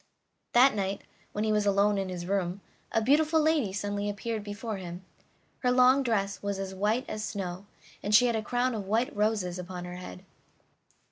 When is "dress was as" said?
6.01-6.73